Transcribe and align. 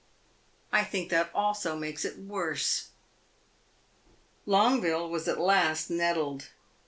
"I 0.71 0.83
think 0.83 1.09
that 1.11 1.29
also 1.31 1.75
makes 1.75 2.05
it 2.05 2.17
worse!" 2.17 2.87
Longueville 4.47 5.07
was 5.11 5.27
at 5.27 5.39
last 5.39 5.91
nettled. 5.91 6.47